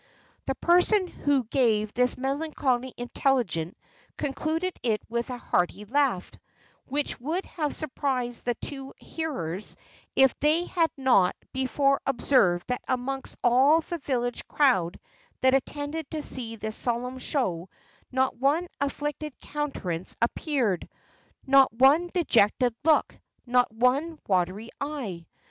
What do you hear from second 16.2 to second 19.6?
see this solemn show not one afflicted